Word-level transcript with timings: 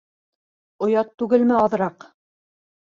Оят 0.87 1.13
түгелме 1.23 1.61
аҙыраҡ? 1.61 2.11